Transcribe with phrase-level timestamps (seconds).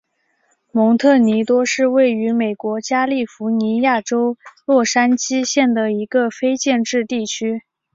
[0.71, 4.35] 蒙特尼多是位于美国加利福尼亚州
[4.65, 7.61] 洛杉矶县的一个非建制地区。